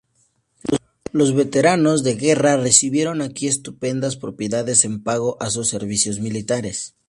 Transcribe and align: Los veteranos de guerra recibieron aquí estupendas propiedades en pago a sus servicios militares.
Los 1.11 1.35
veteranos 1.35 2.03
de 2.03 2.15
guerra 2.15 2.57
recibieron 2.57 3.21
aquí 3.21 3.47
estupendas 3.47 4.15
propiedades 4.15 4.83
en 4.83 5.03
pago 5.03 5.37
a 5.39 5.51
sus 5.51 5.69
servicios 5.69 6.19
militares. 6.19 6.95